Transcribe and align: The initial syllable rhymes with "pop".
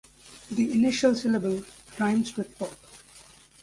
The 0.49 0.71
initial 0.71 1.13
syllable 1.13 1.63
rhymes 1.99 2.35
with 2.35 2.57
"pop". 2.57 2.75